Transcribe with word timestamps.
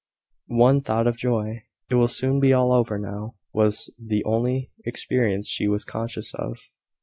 One 0.47 0.81
thought 0.81 1.05
of 1.05 1.15
joy 1.15 1.61
"It 1.91 1.93
will 1.93 2.07
soon 2.07 2.39
be 2.39 2.51
all 2.53 2.71
over 2.73 2.97
now" 2.97 3.35
was 3.53 3.91
the 3.99 4.23
only 4.23 4.71
experience 4.83 5.47
she 5.47 5.67
was 5.67 5.85
conscious 5.85 6.33
of. 6.33 6.57